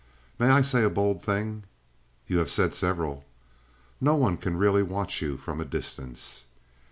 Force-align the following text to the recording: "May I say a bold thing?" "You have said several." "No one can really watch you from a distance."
"May 0.39 0.49
I 0.49 0.63
say 0.63 0.83
a 0.83 0.89
bold 0.89 1.21
thing?" 1.21 1.63
"You 2.25 2.39
have 2.39 2.49
said 2.49 2.73
several." 2.73 3.23
"No 4.01 4.15
one 4.15 4.35
can 4.35 4.57
really 4.57 4.81
watch 4.81 5.21
you 5.21 5.37
from 5.37 5.61
a 5.61 5.63
distance." 5.65 6.45